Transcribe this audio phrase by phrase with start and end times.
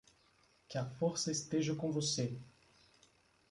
[0.67, 2.35] Que a força esteja com você!